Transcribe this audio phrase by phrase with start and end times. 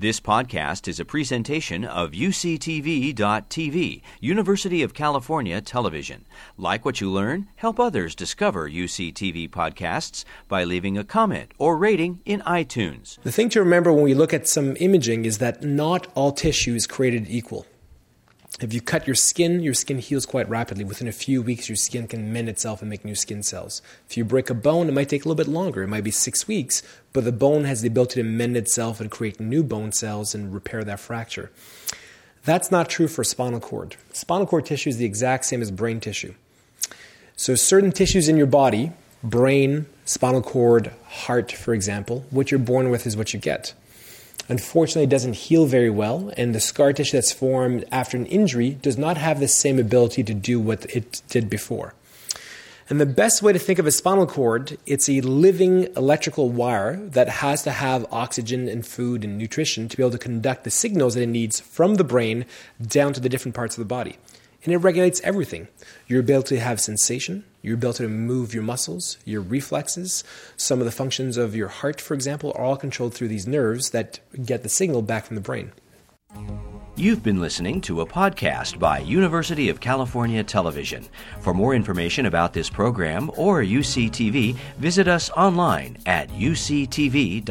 [0.00, 6.24] This podcast is a presentation of UCTV.tv, University of California Television.
[6.56, 7.48] Like what you learn?
[7.56, 13.20] Help others discover UCTV podcasts by leaving a comment or rating in iTunes.
[13.24, 16.76] The thing to remember when we look at some imaging is that not all tissue
[16.76, 17.66] is created equal.
[18.60, 20.82] If you cut your skin, your skin heals quite rapidly.
[20.82, 23.82] Within a few weeks, your skin can mend itself and make new skin cells.
[24.10, 25.84] If you break a bone, it might take a little bit longer.
[25.84, 26.82] It might be six weeks,
[27.12, 30.52] but the bone has the ability to mend itself and create new bone cells and
[30.52, 31.52] repair that fracture.
[32.44, 33.94] That's not true for spinal cord.
[34.12, 36.34] Spinal cord tissue is the exact same as brain tissue.
[37.36, 38.90] So, certain tissues in your body,
[39.22, 43.74] brain, spinal cord, heart, for example, what you're born with is what you get
[44.48, 48.98] unfortunately doesn't heal very well, and the scar tissue that's formed after an injury does
[48.98, 51.94] not have the same ability to do what it did before.
[52.90, 56.96] And the best way to think of a spinal cord, it's a living electrical wire
[56.96, 60.70] that has to have oxygen and food and nutrition to be able to conduct the
[60.70, 62.46] signals that it needs from the brain
[62.80, 64.16] down to the different parts of the body
[64.64, 65.68] and it regulates everything
[66.06, 70.24] your ability to have sensation, your ability to move your muscles, your reflexes.
[70.56, 73.90] Some of the functions of your heart, for example, are all controlled through these nerves
[73.90, 75.72] that get the signal back from the brain.
[76.96, 81.06] You've been listening to a podcast by University of California Television.
[81.40, 87.42] For more information about this program or UCTV, visit us online at uctv.tv.